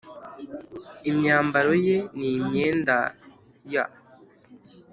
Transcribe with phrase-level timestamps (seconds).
[1.09, 2.97] imyambaro ye ni imyenda
[3.71, 3.75] y